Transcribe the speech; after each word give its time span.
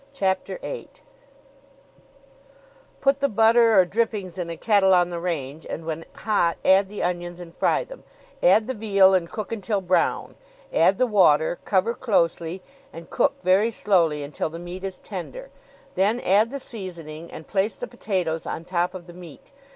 CHAPTER 0.13 0.57
VIII 0.63 0.89
"'Put 3.01 3.19
the 3.19 3.29
butter 3.29 3.79
or 3.79 3.85
drippings 3.85 4.39
in 4.39 4.49
a 4.49 4.57
kettle 4.57 4.95
on 4.95 5.11
the 5.11 5.19
range, 5.19 5.63
and 5.69 5.85
when 5.85 6.05
hot 6.15 6.57
add 6.65 6.89
the 6.89 7.03
onions 7.03 7.39
and 7.39 7.55
fry 7.55 7.83
them; 7.83 8.03
add 8.41 8.65
the 8.65 8.73
veal 8.73 9.13
and 9.13 9.29
cook 9.29 9.51
until 9.51 9.79
brown. 9.79 10.33
Add 10.73 10.97
the 10.97 11.05
water, 11.05 11.59
cover 11.65 11.93
closely, 11.93 12.63
and 12.91 13.11
cook 13.11 13.43
very 13.43 13.69
slowly 13.69 14.23
until 14.23 14.49
the 14.49 14.57
meat 14.57 14.83
is 14.83 14.97
tender; 14.97 15.51
then 15.93 16.19
add 16.21 16.49
the 16.49 16.59
seasoning 16.59 17.29
and 17.31 17.45
place 17.45 17.75
the 17.75 17.85
potatoes 17.85 18.47
on 18.47 18.65
top 18.65 18.95
of 18.95 19.05
the 19.05 19.13
meat. 19.13 19.51